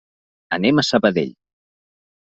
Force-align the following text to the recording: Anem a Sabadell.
Anem 0.57 0.81
a 0.81 0.85
Sabadell. 0.89 1.33